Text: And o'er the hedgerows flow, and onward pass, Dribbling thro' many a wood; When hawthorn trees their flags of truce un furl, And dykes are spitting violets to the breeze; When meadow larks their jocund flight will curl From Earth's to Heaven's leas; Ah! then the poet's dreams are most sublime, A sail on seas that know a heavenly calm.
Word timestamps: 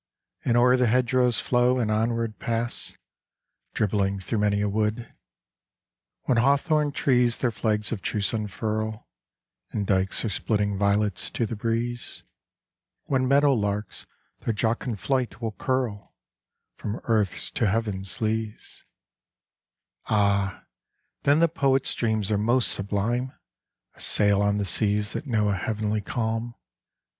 And 0.43 0.57
o'er 0.57 0.77
the 0.77 0.87
hedgerows 0.87 1.39
flow, 1.39 1.77
and 1.77 1.91
onward 1.91 2.39
pass, 2.39 2.97
Dribbling 3.75 4.19
thro' 4.19 4.39
many 4.39 4.59
a 4.61 4.67
wood; 4.67 5.13
When 6.23 6.39
hawthorn 6.39 6.91
trees 6.91 7.37
their 7.37 7.51
flags 7.51 7.91
of 7.91 8.01
truce 8.01 8.33
un 8.33 8.47
furl, 8.47 9.07
And 9.69 9.85
dykes 9.85 10.25
are 10.25 10.29
spitting 10.29 10.75
violets 10.75 11.29
to 11.29 11.45
the 11.45 11.55
breeze; 11.55 12.23
When 13.03 13.27
meadow 13.27 13.53
larks 13.53 14.07
their 14.39 14.55
jocund 14.55 14.99
flight 14.99 15.39
will 15.39 15.51
curl 15.51 16.15
From 16.73 16.99
Earth's 17.03 17.51
to 17.51 17.67
Heaven's 17.69 18.19
leas; 18.21 18.83
Ah! 20.07 20.63
then 21.21 21.41
the 21.41 21.47
poet's 21.47 21.93
dreams 21.93 22.31
are 22.31 22.39
most 22.39 22.71
sublime, 22.71 23.33
A 23.93 24.01
sail 24.01 24.41
on 24.41 24.65
seas 24.65 25.13
that 25.13 25.27
know 25.27 25.49
a 25.49 25.55
heavenly 25.55 26.01
calm. 26.01 26.55